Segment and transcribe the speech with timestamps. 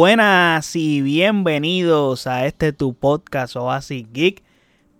[0.00, 4.44] Buenas y bienvenidos a este tu podcast Oasis Geek.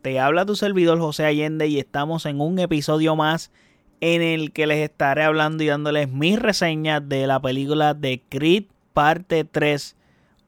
[0.03, 3.53] Te habla tu servidor José Allende y estamos en un episodio más
[4.01, 8.65] en el que les estaré hablando y dándoles mis reseñas de la película de Creed
[8.93, 9.95] parte 3.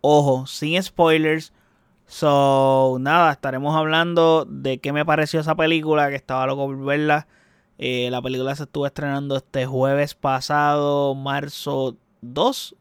[0.00, 1.52] Ojo, sin spoilers.
[2.06, 7.28] So, nada, estaremos hablando de qué me pareció esa película, que estaba loco por verla.
[7.78, 12.74] Eh, la película se estuvo estrenando este jueves pasado, marzo 2,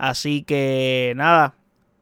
[0.00, 1.56] Así que nada,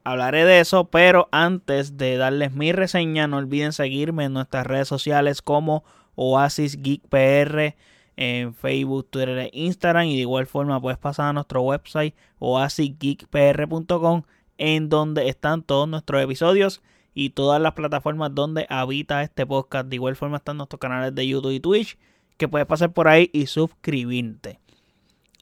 [0.05, 4.87] hablaré de eso, pero antes de darles mi reseña, no olviden seguirme en nuestras redes
[4.87, 5.83] sociales como
[6.15, 7.75] Oasis Geek PR
[8.15, 10.07] en Facebook, Twitter e Instagram.
[10.07, 14.23] Y de igual forma puedes pasar a nuestro website oasisgeekpr.com
[14.59, 16.81] en donde están todos nuestros episodios
[17.15, 19.89] y todas las plataformas donde habita este podcast.
[19.89, 21.99] De igual forma están nuestros canales de YouTube y Twitch
[22.37, 24.61] que puedes pasar por ahí y suscribirte.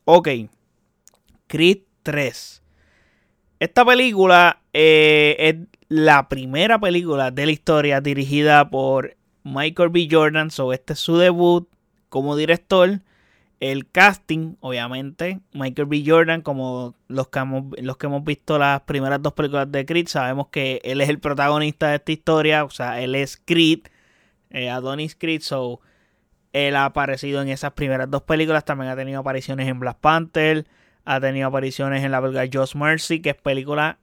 [0.07, 0.29] Ok,
[1.49, 2.63] Creed 3.
[3.59, 5.57] Esta película eh, es
[5.89, 10.07] la primera película de la historia dirigida por Michael B.
[10.09, 10.53] Jordan.
[10.53, 11.69] So, este es su debut
[12.09, 13.01] como director.
[13.59, 16.05] El casting, obviamente, Michael B.
[16.07, 20.07] Jordan, como los que, hemos, los que hemos visto las primeras dos películas de Creed,
[20.07, 23.81] sabemos que él es el protagonista de esta historia, o sea, él es Creed,
[24.51, 25.81] eh, Adonis Creed, so
[26.53, 30.67] él ha aparecido en esas primeras dos películas, también ha tenido apariciones en Black Panther,
[31.07, 34.01] ha tenido apariciones en la película Just Mercy, que es película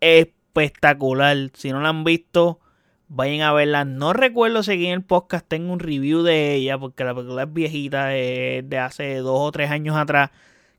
[0.00, 1.36] espectacular.
[1.54, 2.60] Si no la han visto,
[3.08, 3.84] vayan a verla.
[3.84, 7.44] No recuerdo si aquí en el podcast tengo un review de ella, porque la película
[7.44, 10.30] es viejita, de, de hace dos o tres años atrás.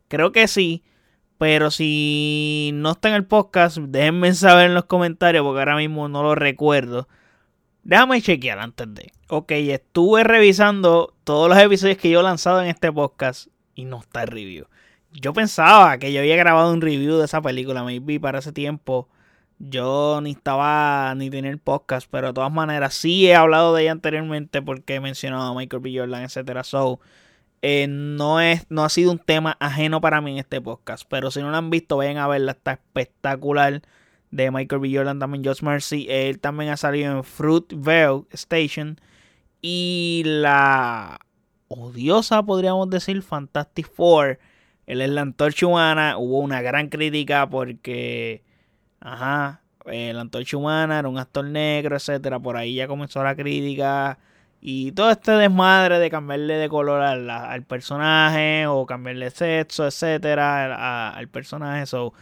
[0.10, 0.84] Creo que sí.
[1.38, 6.08] Pero si no está en el podcast, déjenme saber en los comentarios porque ahora mismo
[6.10, 7.08] no lo recuerdo.
[7.84, 9.12] Déjame chequear antes de.
[9.30, 14.00] Ok, estuve revisando todos los episodios que yo he lanzado en este podcast y no
[14.00, 14.68] está el review
[15.22, 19.10] yo pensaba que yo había grabado un review de esa película, maybe para ese tiempo.
[19.60, 23.94] Yo ni estaba ni tener podcast, pero de todas maneras sí he hablado de ella
[23.94, 25.98] anteriormente porque he mencionado a Michael B.
[25.98, 26.64] Jordan, etc.
[26.64, 27.00] So,
[27.62, 31.06] eh, no, es, no ha sido un tema ajeno para mí en este podcast.
[31.10, 32.52] Pero si no lo han visto, vayan a verla.
[32.52, 33.82] Está espectacular.
[34.32, 34.92] De Michael B.
[34.94, 36.08] Jordan, también Just Mercy.
[36.10, 39.00] Él también ha salido en Fruitvale Station.
[39.62, 41.20] Y la
[41.70, 44.40] odiosa, podríamos decir, Fantastic Four
[44.88, 46.18] él es la antorcha humana.
[46.18, 48.44] Hubo una gran crítica porque,
[49.00, 52.40] ajá, eh, la antorcha humana era un actor negro, etcétera.
[52.40, 54.20] Por ahí ya comenzó la crítica.
[54.62, 61.28] Y todo este desmadre de cambiarle de color al, personaje o cambiarle sexo, etcétera, al
[61.28, 61.86] personaje.
[61.86, 62.14] So,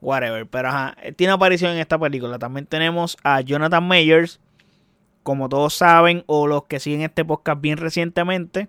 [0.00, 0.46] whatever.
[0.46, 2.38] Pero ajá, tiene aparición en esta película.
[2.38, 4.40] También tenemos a Jonathan Mayers.
[5.22, 8.68] Como todos saben, o los que siguen este podcast bien recientemente,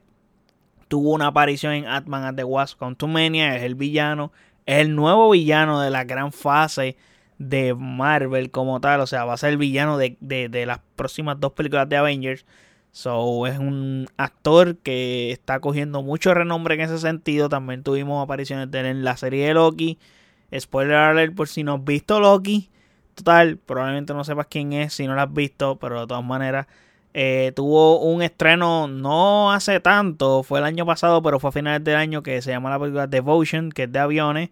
[0.93, 4.31] tuvo una aparición en Atman at the Wasp Mania, es el villano,
[4.67, 6.97] es el nuevo villano de la gran fase
[7.39, 11.53] de Marvel como tal, o sea, va a ser el villano de, las próximas dos
[11.53, 12.45] películas de Avengers.
[12.91, 17.49] So, es un actor que está cogiendo mucho renombre en ese sentido.
[17.49, 19.97] También tuvimos apariciones de en la serie de Loki.
[20.55, 22.69] Spoiler alert por si no has visto Loki.
[23.15, 26.67] Total, probablemente no sepas quién es si no lo has visto, pero de todas maneras
[27.13, 31.84] eh, tuvo un estreno no hace tanto, fue el año pasado, pero fue a finales
[31.84, 34.50] del año que se llama la película Devotion, que es de aviones.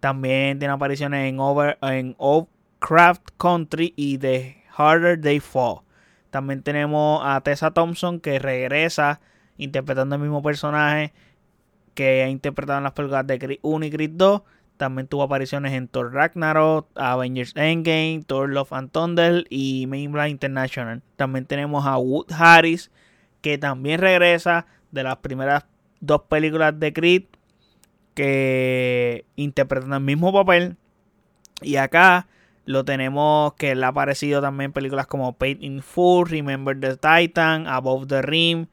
[0.00, 2.16] También tiene apariciones en, Over, en
[2.80, 5.80] Craft Country y The Harder They Fall.
[6.30, 9.20] También tenemos a Tessa Thompson que regresa
[9.56, 11.12] interpretando el mismo personaje
[11.94, 14.42] que ha interpretado en las películas de Creed 1 y Creed 2.
[14.82, 21.02] También tuvo apariciones en Thor Ragnarok, Avengers Endgame, Thor Love and Thunder y Mainline International.
[21.14, 22.90] También tenemos a Wood Harris,
[23.42, 25.66] que también regresa de las primeras
[26.00, 27.22] dos películas de Creed,
[28.14, 30.76] que interpretan el mismo papel.
[31.60, 32.26] Y acá
[32.64, 36.96] lo tenemos que él ha aparecido también en películas como Paid in Full, Remember the
[36.96, 38.66] Titan, Above the Rim,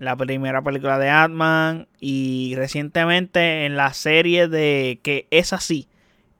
[0.00, 5.88] la primera película de Ant-Man y recientemente en la serie de que es así,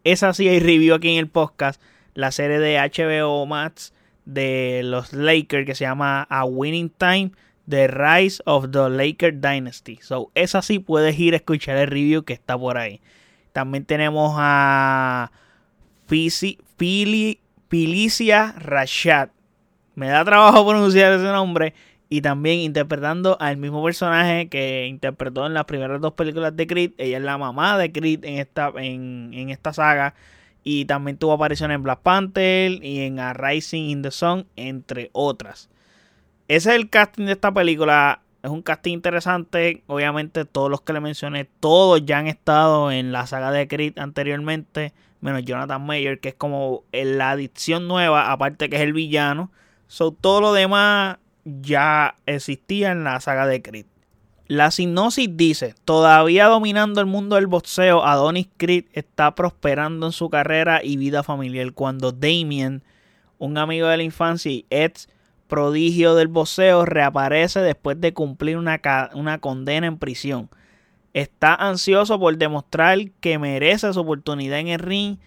[0.03, 1.81] es así, hay review aquí en el podcast,
[2.15, 3.93] la serie de HBO Max
[4.25, 7.33] de los Lakers que se llama A Winning Time,
[7.69, 9.99] The Rise of the Laker Dynasty.
[10.01, 13.03] So, es así, puedes ir a escuchar el review que está por ahí.
[13.53, 15.33] También tenemos a
[17.69, 19.29] Felicia Rashad.
[19.97, 21.75] Me da trabajo pronunciar ese nombre
[22.13, 26.91] y también interpretando al mismo personaje que interpretó en las primeras dos películas de Creed.
[26.99, 30.15] Ella es la mamá de Creed en esta, en, esta saga.
[30.65, 35.11] Y también tuvo aparición en Black Panther y en A Rising in the Sun, entre
[35.13, 35.71] otras.
[36.49, 38.23] Ese es el casting de esta película.
[38.43, 39.85] es un casting interesante.
[39.87, 44.01] Obviamente, todos los que le mencioné, todos ya han estado en la saga de Creed
[44.01, 44.93] anteriormente.
[45.21, 49.53] Menos Jonathan Mayer, que es como la adicción nueva, aparte que es el villano.
[49.87, 53.87] So, todo lo demás ya existía en la saga de Creed.
[54.51, 60.29] La sinopsis dice, todavía dominando el mundo del boxeo, Adonis Creed está prosperando en su
[60.29, 62.83] carrera y vida familiar cuando Damien,
[63.39, 65.09] un amigo de la infancia y ex
[65.47, 68.81] prodigio del boxeo, reaparece después de cumplir una,
[69.15, 70.51] una condena en prisión.
[71.15, 75.19] Está ansioso por demostrar que merece su oportunidad en el ring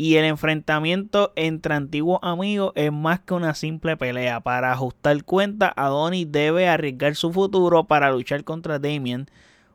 [0.00, 4.40] y el enfrentamiento entre antiguos amigos es más que una simple pelea.
[4.40, 9.28] Para ajustar cuenta, Adonis debe arriesgar su futuro para luchar contra Damien,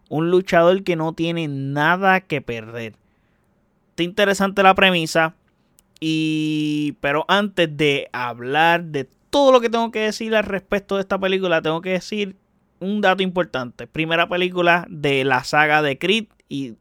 [0.09, 2.95] un luchador que no tiene nada que perder.
[3.89, 5.35] Está interesante la premisa.
[5.99, 11.01] Y pero antes de hablar de todo lo que tengo que decir al respecto de
[11.01, 12.35] esta película, tengo que decir
[12.79, 13.85] un dato importante.
[13.85, 16.73] Primera película de la saga de Creed y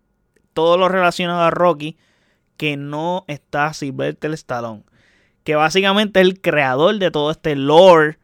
[0.55, 1.99] todo lo relacionado a Rocky
[2.57, 4.85] que no está Sylvester Stallone.
[5.45, 8.19] Que básicamente es el creador de todo este lore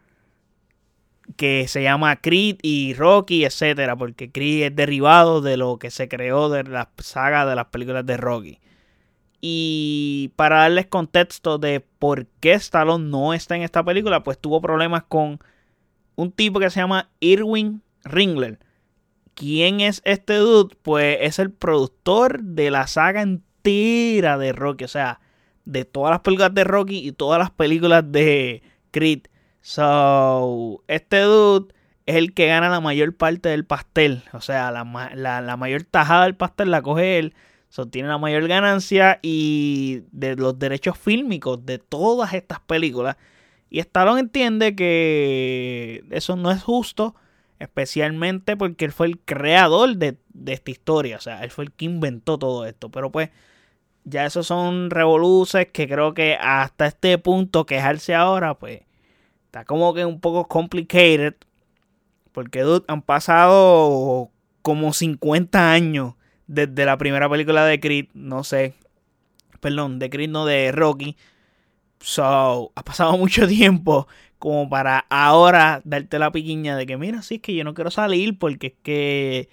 [1.37, 6.09] que se llama Creed y Rocky, etcétera, porque Creed es derivado de lo que se
[6.09, 8.59] creó de la saga de las películas de Rocky.
[9.41, 14.61] Y para darles contexto de por qué Stallone no está en esta película, pues tuvo
[14.61, 15.39] problemas con
[16.17, 18.59] un tipo que se llama Irwin Ringler.
[19.35, 20.77] ¿Quién es este dude?
[20.83, 24.85] Pues es el productor de la saga en tira de Rocky.
[24.85, 25.21] O sea,
[25.65, 29.23] de todas las películas de Rocky y todas las películas de Creed.
[29.61, 31.73] So, este dude
[32.07, 34.23] es el que gana la mayor parte del pastel.
[34.33, 34.85] O sea, la,
[35.57, 37.35] mayor tajada del pastel la coge él.
[37.69, 43.17] So, tiene la mayor ganancia y de los derechos fílmicos de todas estas películas.
[43.69, 47.15] Y Stallone entiende que eso no es justo,
[47.61, 51.17] especialmente porque él fue el creador de, de, esta historia.
[51.17, 52.91] O sea, él fue el que inventó todo esto.
[52.91, 53.31] Pero pues
[54.05, 58.83] ya esos son revoluces que creo que hasta este punto quejarse ahora, pues
[59.47, 61.35] está como que un poco complicated.
[62.33, 64.31] Porque dude, han pasado
[64.63, 66.15] como 50 años
[66.47, 68.75] desde la primera película de Creed, no sé.
[69.61, 71.17] Perdón, de Creed, no de Rocky.
[72.01, 74.09] So, ha pasado mucho tiempo
[74.39, 77.91] como para ahora darte la piquiña de que, mira, sí, es que yo no quiero
[77.91, 79.49] salir porque es que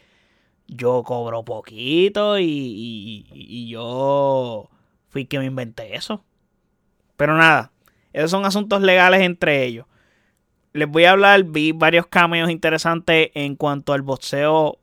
[0.68, 4.69] yo cobro poquito y, yo
[5.10, 6.24] fui que me inventé eso.
[7.16, 7.72] Pero nada,
[8.14, 9.86] esos son asuntos legales entre ellos.
[10.74, 14.80] Les voy a hablar, vi varios cameos interesantes en cuanto al boxeo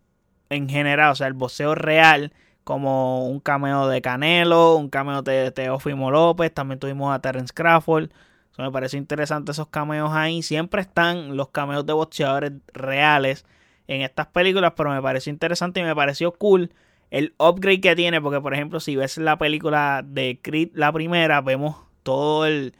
[0.51, 2.33] en general, o sea, el boxeo real,
[2.65, 8.11] como un cameo de Canelo, un cameo de Teófimo López, también tuvimos a Terence Crawford.
[8.53, 10.43] Eso me parece interesante esos cameos ahí.
[10.43, 13.45] Siempre están los cameos de boxeadores reales
[13.87, 16.73] en estas películas, pero me pareció interesante y me pareció cool
[17.11, 21.41] el upgrade que tiene, porque por ejemplo, si ves la película de Creed, la primera,
[21.41, 22.75] vemos todo el,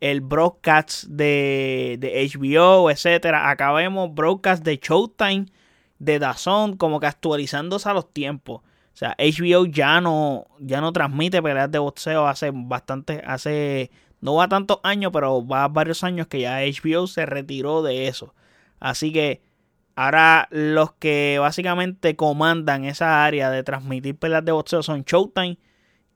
[0.00, 3.50] el broadcast de, de HBO, etcétera.
[3.50, 5.46] Acá vemos broadcast de Showtime,
[5.98, 8.62] de Dazón, como que actualizándose a los tiempos.
[8.94, 13.90] O sea, HBO ya no, ya no transmite peleas de boxeo hace bastante, hace,
[14.20, 18.34] no va tantos años, pero va varios años que ya HBO se retiró de eso.
[18.78, 19.42] Así que
[19.96, 25.58] Ahora los que básicamente comandan esa área de transmitir peleas de boxeo son Showtime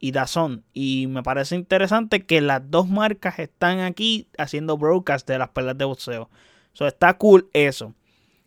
[0.01, 0.65] y Dazón.
[0.73, 5.79] Y me parece interesante que las dos marcas están aquí haciendo broadcast de las peleas
[5.79, 6.29] de boxeo.
[6.73, 7.95] So está cool eso.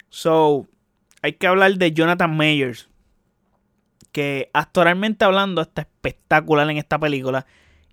[0.09, 0.67] So
[1.21, 2.89] hay que hablar de Jonathan Mayers.
[4.11, 7.45] Que actualmente hablando está espectacular en esta película.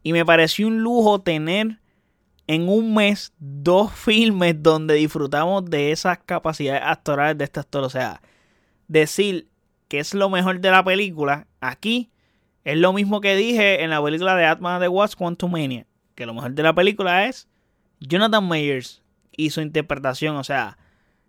[0.02, 1.78] Y me pareció un lujo tener
[2.48, 7.84] en un mes dos filmes donde disfrutamos de esas capacidades actorales de este actor.
[7.84, 8.20] O sea,
[8.88, 9.46] decir
[9.86, 12.10] que es lo mejor de la película aquí
[12.64, 15.86] es lo mismo que dije en la película de Atman de Watch Quantumania.
[16.14, 17.48] Que lo mejor de la película es
[18.00, 19.02] Jonathan Mayers
[19.34, 20.36] y su interpretación.
[20.36, 20.76] O sea,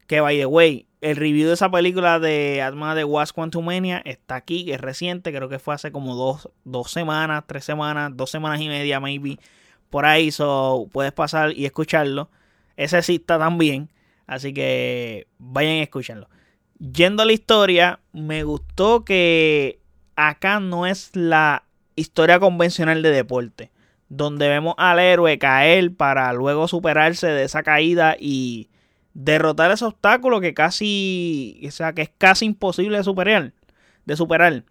[0.07, 4.35] que by the way, el review de esa película de Atman de Watch Quantumania está
[4.35, 5.31] aquí, es reciente.
[5.31, 9.39] Creo que fue hace como dos, dos semanas, tres semanas, dos semanas y media, maybe
[9.89, 12.29] por ahí, so puedes pasar y escucharlo.
[12.77, 13.89] Ese sí está también,
[14.27, 16.29] así que vayan a escucharlo.
[16.79, 19.79] Yendo a la historia, me gustó que
[20.15, 21.63] acá no es la
[21.95, 23.71] historia convencional de deporte,
[24.07, 28.69] donde vemos al héroe caer para luego superarse de esa caída y
[29.13, 33.53] derrotar ese obstáculo que casi, o sea, que es casi imposible de superar,
[34.05, 34.63] de superar.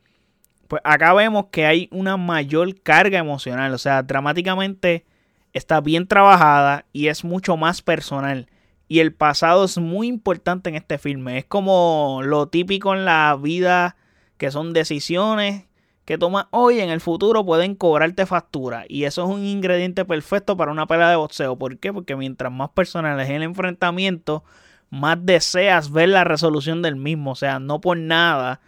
[0.69, 3.75] Pues acá vemos que hay una mayor carga emocional.
[3.75, 5.07] O sea, dramáticamente
[5.53, 8.49] está bien trabajada y es mucho más personal.
[8.91, 11.39] y el pasado es muy importante en este filme.
[11.39, 13.97] Es como lo típico en la vida,
[14.39, 15.65] que son decisiones
[16.07, 18.87] que tomas hoy en el futuro pueden cobrarte factura.
[18.89, 21.59] Y eso es un ingrediente perfecto para una pelea de boxeo.
[21.59, 21.93] ¿Por qué?
[21.93, 24.43] Porque mientras más personal es el enfrentamiento,
[24.89, 27.33] más deseas ver la resolución del mismo.
[27.33, 28.63] O sea, no por nada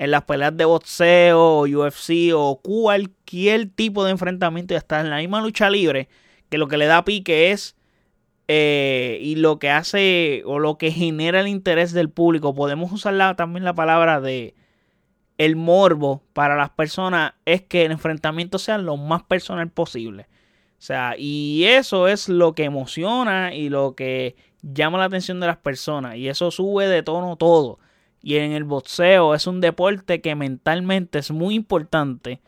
[0.00, 5.18] en las peleas de boxeo, UFC o cualquier tipo de enfrentamiento, ya está en la
[5.18, 6.08] misma lucha libre,
[6.48, 7.76] que lo que le da pique es
[8.48, 12.54] eh, y lo que hace o lo que genera el interés del público.
[12.54, 14.54] Podemos usar también la palabra de
[15.36, 20.28] el morbo para las personas es que el enfrentamiento sea lo más personal posible.
[20.78, 25.46] O sea, y eso es lo que emociona y lo que llama la atención de
[25.46, 26.16] las personas.
[26.16, 27.80] Y eso sube de tono todo.
[28.22, 32.40] Y en el boxeo es un deporte que mentalmente es muy importante.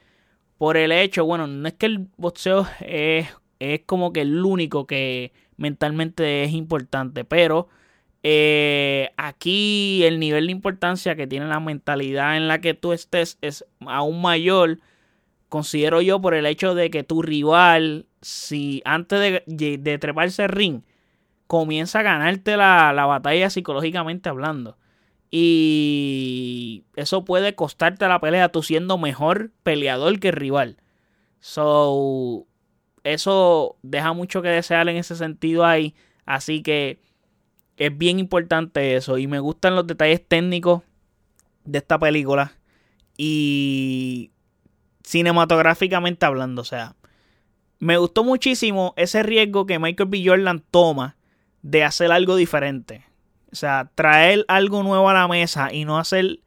[0.58, 4.86] Por el hecho, bueno, no es que el boxeo es, es como que el único
[4.86, 7.68] que mentalmente es importante, pero
[8.24, 13.38] eh, aquí el nivel de importancia que tiene la mentalidad en la que tú estés
[13.40, 14.78] es aún mayor,
[15.48, 20.82] considero yo, por el hecho de que tu rival, si antes de, treparse el ring,
[21.46, 24.76] comienza a ganarte la, la batalla psicológicamente hablando.
[25.34, 30.76] Y eso puede costarte la pelea tú siendo mejor peleador que rival.
[31.40, 32.46] So,
[33.02, 35.94] eso deja mucho que desear en ese sentido ahí.
[36.26, 37.00] Así que
[37.78, 39.16] es bien importante eso.
[39.16, 40.82] Y me gustan los detalles técnicos
[41.64, 42.52] de esta película.
[43.16, 44.32] Y
[45.02, 46.94] cinematográficamente hablando, o sea,
[47.78, 50.22] me gustó muchísimo ese riesgo que Michael B.
[50.26, 51.16] Jordan toma
[51.62, 53.06] de hacer algo diferente.
[53.52, 56.40] O sea, traer algo nuevo a la mesa y no hacer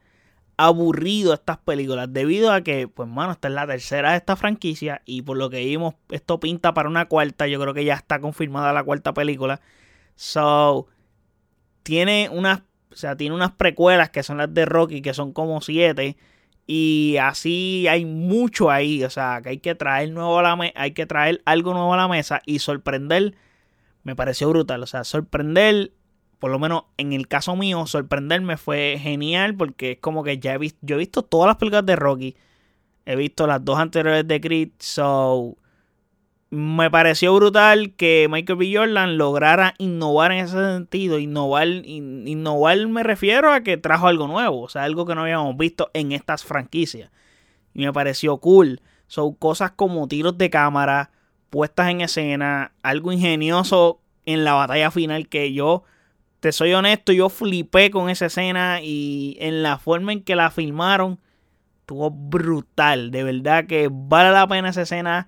[0.57, 2.11] aburrido estas películas.
[2.11, 5.01] Debido a que, pues, mano, esta es la tercera de esta franquicia.
[5.05, 7.47] Y por lo que vimos, esto pinta para una cuarta.
[7.47, 9.61] Yo creo que ya está confirmada la cuarta película.
[10.15, 10.87] So,
[11.83, 12.59] tiene unas,
[12.91, 16.17] o sea, tiene unas precuelas que son las de Rocky, que son como siete.
[16.67, 19.03] Y así hay mucho ahí.
[19.03, 21.97] O sea, que hay que traer nuevo a la hay que traer algo nuevo a
[21.97, 23.35] la mesa y sorprender.
[24.03, 24.83] Me pareció brutal.
[24.83, 25.91] O sea, sorprender,
[26.39, 29.55] por lo menos en el caso mío, sorprenderme fue genial.
[29.55, 30.79] Porque es como que ya he visto.
[30.81, 32.35] Yo he visto todas las películas de Rocky.
[33.05, 34.69] He visto las dos anteriores de Creed.
[34.79, 35.57] So
[36.55, 38.71] me pareció brutal que Michael B.
[38.73, 41.19] Jordan lograra innovar en ese sentido.
[41.19, 45.57] Innovar, innovar me refiero a que trajo algo nuevo, o sea, algo que no habíamos
[45.57, 47.11] visto en estas franquicias.
[47.73, 48.81] Y me pareció cool.
[49.07, 51.11] Son cosas como tiros de cámara,
[51.49, 55.83] puestas en escena, algo ingenioso en la batalla final que yo,
[56.45, 60.51] te soy honesto, yo flipé con esa escena y en la forma en que la
[60.51, 61.19] filmaron,
[61.79, 63.09] estuvo brutal.
[63.09, 65.27] De verdad que vale la pena esa escena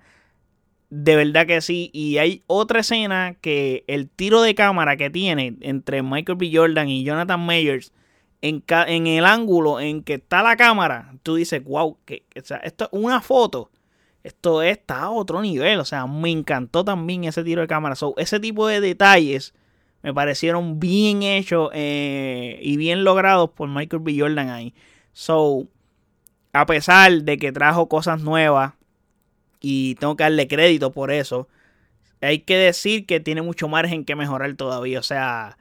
[0.90, 1.90] de verdad que sí.
[1.92, 6.52] Y hay otra escena que el tiro de cámara que tiene entre Michael B.
[6.54, 7.92] Jordan y Jonathan Mayers
[8.40, 12.88] en, en el ángulo en que está la cámara, tú dices, wow, que, esto es
[12.92, 13.72] una foto.
[14.22, 15.80] Esto está a otro nivel.
[15.80, 17.96] O sea, me encantó también ese tiro de cámara.
[17.96, 19.52] So, ese tipo de detalles
[20.02, 24.16] me parecieron bien hechos eh, y bien logrados por Michael B.
[24.18, 24.74] Jordan ahí.
[25.12, 25.66] So,
[26.52, 28.74] a pesar de que trajo cosas nuevas
[29.60, 31.48] y tengo que darle crédito por eso.
[32.20, 34.98] Hay que decir que tiene mucho margen que mejorar todavía.
[35.00, 35.58] O sea,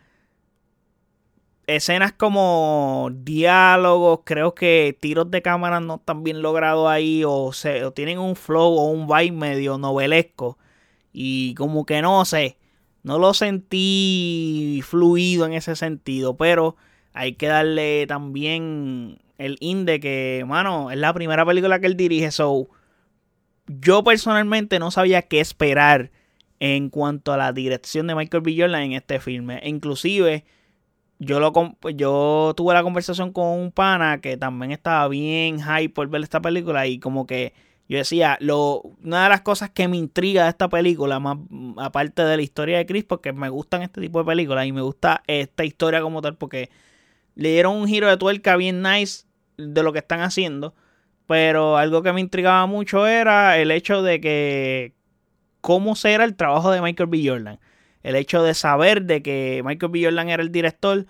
[1.68, 7.90] escenas como diálogos, creo que tiros de cámara no están bien logrados ahí o, se,
[7.92, 10.58] tienen un flow o un vibe medio novelesco.
[11.14, 12.58] Y como que no sé,
[13.08, 16.76] no lo sentí fluido en ese sentido, pero
[17.14, 22.32] hay que darle también el inde que, mano, es la primera película que él dirige,
[22.32, 22.68] so
[23.68, 26.12] yo personalmente no sabía qué esperar
[26.60, 28.56] en cuanto a la dirección de Michael B.
[28.60, 29.62] Jordan en este filme.
[29.64, 30.44] Inclusive,
[31.18, 31.54] yo, lo,
[31.96, 36.42] yo tuve la conversación con un pana que también estaba bien hype por ver esta
[36.42, 37.54] película y como que
[37.90, 41.38] yo decía, lo, una de las cosas que me intriga de esta película, más
[41.78, 44.82] aparte de la historia de Chris, porque me gustan este tipo de películas y me
[44.82, 46.70] gusta esta historia como tal, porque
[47.36, 49.26] le dieron un giro de tuerca bien nice
[49.58, 50.76] de lo que están haciendo.
[51.28, 54.94] Pero algo que me intrigaba mucho era el hecho de que
[55.62, 57.22] cómo será el trabajo de Michael B.
[57.26, 57.60] Jordan.
[58.04, 60.04] El hecho de saber de que Michael B.
[60.06, 61.06] Jordan era el director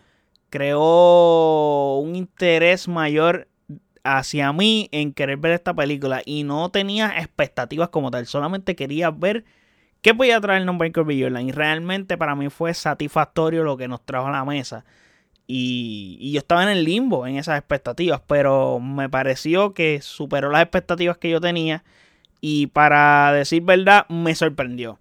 [0.49, 3.47] creó un interés mayor
[4.07, 9.11] hacia mí en querer ver esta película y no tenía expectativas como tal, solamente quería
[9.11, 9.43] ver
[10.01, 11.21] qué podía traer el nombre Michael B.
[11.21, 14.85] Jordan y realmente para mí fue satisfactorio lo que nos trajo a la mesa.
[15.47, 20.61] Y, yo estaba en el limbo en esas expectativas, pero me pareció que superó las
[20.61, 21.83] expectativas que yo tenía
[22.41, 24.99] y para decir verdad me sorprendió.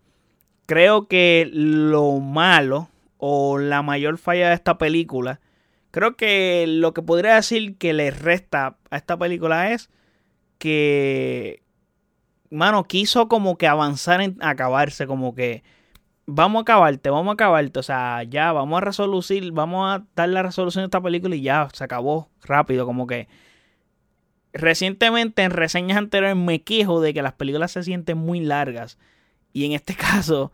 [0.67, 5.41] Creo que lo malo o la mayor falla de esta película.
[5.91, 9.91] Creo que lo que podría decir que le resta a esta película es
[10.59, 11.63] que,
[12.51, 15.63] mano, quiso como que avanzar en acabarse, como que
[16.27, 20.29] vamos a acabarte, vamos a acabarte, o sea, ya vamos a resolucir, vamos a dar
[20.29, 23.29] la resolución de esta película y ya se acabó rápido, como que
[24.53, 28.99] recientemente en reseñas anteriores me quejo de que las películas se sienten muy largas
[29.53, 30.53] y en este caso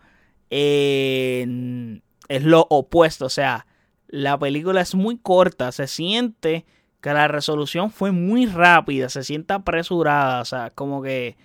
[0.51, 3.27] eh, es lo opuesto.
[3.27, 3.67] O sea,
[4.07, 5.73] la película es muy corta.
[5.73, 6.67] Se siente
[7.03, 9.11] que la resolución fue muy rápida.
[9.11, 10.41] Se siente apresurada.
[10.41, 11.37] O sea, como que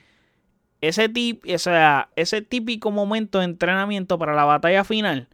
[0.81, 5.27] ese, tip, o sea, ese típico momento de entrenamiento para la batalla final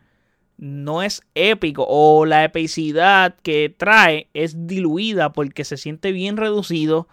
[0.58, 1.86] no es épico.
[1.88, 7.08] O la epicidad que trae es diluida porque se siente bien reducido.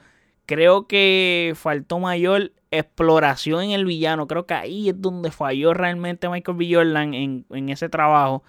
[0.46, 4.26] Creo que faltó mayor exploración en el villano.
[4.26, 6.74] Creo que ahí es donde falló realmente Michael B.
[6.74, 8.44] Jordan en, ese trabajo.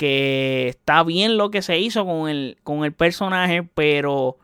[0.00, 4.38] Que está bien lo que se hizo con el, con el personaje, pero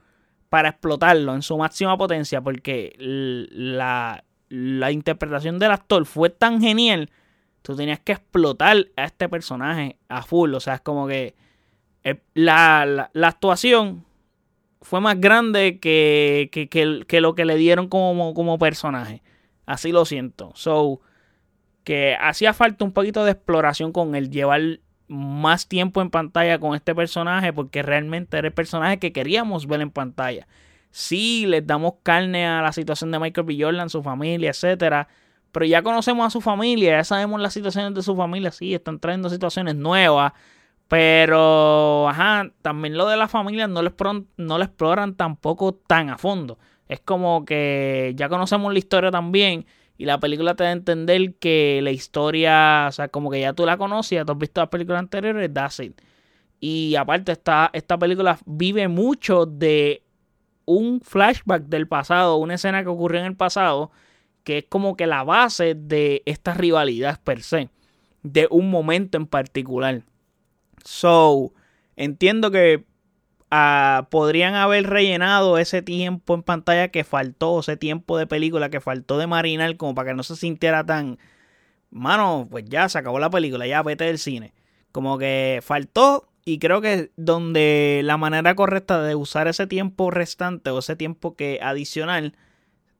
[0.50, 7.10] para explotarlo en su máxima potencia, porque la, la interpretación del actor fue tan genial,
[7.62, 10.52] tú tenías que explotar a este personaje a full.
[10.52, 11.34] O sea, es como que
[12.04, 14.04] eh, la, la actuación
[14.82, 19.22] fue más grande que, que, lo que le dieron como, como personaje.
[19.64, 20.52] Así lo siento.
[20.54, 21.00] So,
[21.82, 26.74] que hacía falta un poquito de exploración con el llevar más tiempo en pantalla con
[26.74, 30.46] este personaje porque realmente era el personaje que queríamos ver en pantalla.
[30.90, 33.56] Sí, les damos carne a la situación de Michael B.
[33.60, 35.08] Jordan, su familia, etcétera,
[35.52, 38.98] pero ya conocemos a su familia, ya sabemos las situaciones de su familia, sí, están
[38.98, 40.32] trayendo situaciones nuevas,
[40.88, 43.94] pero, ajá, también lo de la familia no lo,
[44.36, 46.58] no lo exploran tampoco tan a fondo.
[46.88, 49.66] Es como que ya conocemos la historia también
[49.98, 53.52] y la película te da a entender que la historia, o sea, como que ya
[53.52, 56.00] tú la conocías, tú has visto las películas anteriores, that's it.
[56.60, 60.02] Y aparte, esta, esta película vive mucho de
[60.64, 63.90] un flashback del pasado, una escena que ocurrió en el pasado,
[64.42, 67.70] que es como que la base de esta rivalidad per se,
[68.22, 70.02] de un momento en particular.
[70.84, 71.52] So,
[71.96, 72.84] entiendo que
[74.10, 79.18] podrían haber rellenado ese tiempo en pantalla que faltó, ese tiempo de película que faltó
[79.18, 81.18] de marinar, como para que no se sintiera tan.
[81.90, 84.52] Mano, pues ya se acabó la película, ya vete del cine.
[84.92, 90.70] Como que faltó, y creo que donde la manera correcta de usar ese tiempo restante
[90.70, 92.36] o ese tiempo que adicional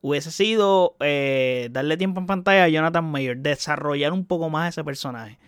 [0.01, 4.85] hubiese sido eh, darle tiempo en pantalla a Jonathan Mayer, desarrollar un poco más ese
[4.85, 5.39] personaje.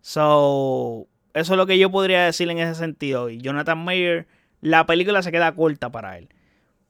[0.00, 3.28] So, eso es lo que yo podría decir en ese sentido.
[3.30, 4.28] Jonathan Mayer,
[4.60, 6.28] la película se queda corta para él.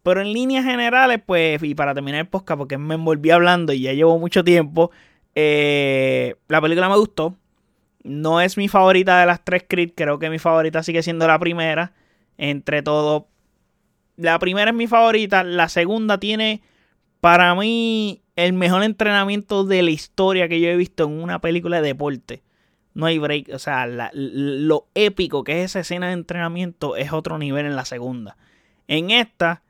[0.02, 3.82] Pero en líneas generales, pues, y para terminar el podcast, porque me envolví hablando y
[3.82, 4.90] ya llevo mucho tiempo,
[5.34, 7.36] eh, la película me gustó.
[8.02, 11.38] No es mi favorita de las tres Creed, creo que mi favorita sigue siendo la
[11.38, 11.92] primera.
[12.38, 13.28] Entre todo,
[14.16, 16.62] la primera es mi favorita, la segunda tiene
[17.20, 21.82] para mí el mejor entrenamiento de la historia que yo he visto en una película
[21.82, 22.42] de deporte
[22.94, 23.50] no hay break.
[23.52, 27.84] O sea, lo épico que es esa escena de entrenamiento es otro nivel en la
[27.84, 28.36] segunda.
[28.88, 29.62] En esta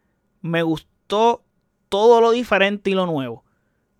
[0.42, 1.44] me gustó
[1.88, 3.44] todo lo diferente y lo nuevo.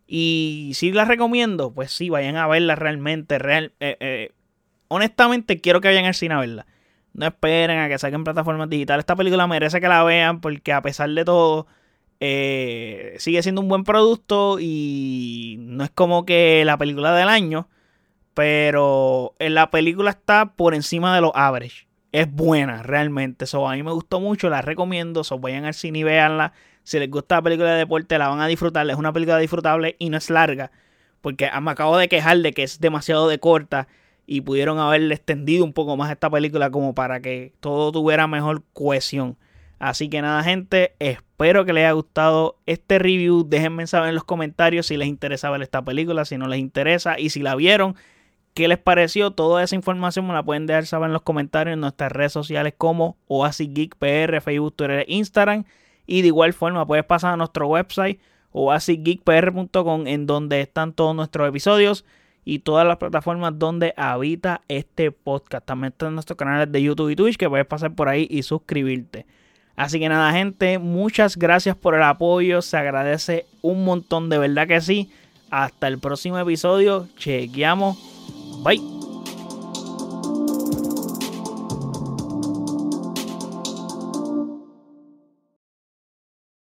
[0.07, 3.39] Y si la recomiendo, pues sí, vayan a verla realmente.
[3.39, 4.33] Real, eh, eh,
[4.89, 6.67] honestamente, quiero que vayan al cine a verla.
[7.13, 9.03] No esperen a que saquen plataformas digitales.
[9.03, 11.67] Esta película merece que la vean porque a pesar de todo,
[12.21, 17.69] eh, sigue siendo un buen producto y no es como que la película del año
[18.35, 21.87] pero en la película está por encima de los average.
[22.12, 23.47] Es buena, realmente.
[23.47, 25.25] So, a mí me gustó mucho, la recomiendo.
[25.25, 26.53] So, vayan al cine y véanla.
[26.83, 28.88] Si les gusta la película de deporte, la van a disfrutar.
[28.90, 30.71] Es una película disfrutable y no es larga.
[31.21, 33.88] Porque me acabo de quejar de que es demasiado de corta.
[34.27, 38.62] Y pudieron haberle extendido un poco más esta película como para que todo tuviera mejor
[38.73, 39.37] cohesión.
[39.81, 43.45] Así que nada, gente, espero que les haya gustado este review.
[43.49, 47.19] Déjenme saber en los comentarios si les interesa ver esta película, si no les interesa
[47.19, 47.97] y si la vieron
[48.61, 49.31] ¿Qué les pareció?
[49.31, 52.75] Toda esa información me la pueden dejar saber en los comentarios en nuestras redes sociales
[52.77, 55.64] como Oasis Geek PR, Facebook, Twitter, Instagram.
[56.07, 58.20] Y de igual forma puedes pasar a nuestro website
[58.53, 62.05] oasisgeekpr.com en donde están todos nuestros episodios
[62.44, 65.64] y todas las plataformas donde habita este podcast.
[65.64, 69.25] También están nuestros canales de YouTube y Twitch que puedes pasar por ahí y suscribirte.
[69.75, 72.61] Así que nada, gente, muchas gracias por el apoyo.
[72.61, 75.11] Se agradece un montón, de verdad que sí.
[75.51, 77.09] Hasta el próximo episodio.
[77.16, 78.10] Chequeamos.
[78.62, 78.81] バイ。